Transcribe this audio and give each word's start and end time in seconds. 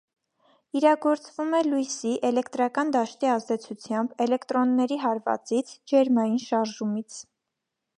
Իրագործվում 0.77 1.51
է 1.57 1.59
լույսի, 1.67 2.15
էլեկտրական 2.31 2.95
դաշտի 2.97 3.31
ազդեցությամբ, 3.37 4.19
էլեկտրոնների 4.29 5.01
հարվածից, 5.07 5.79
ջերմային 5.95 6.47
շարժումից։ 6.51 7.25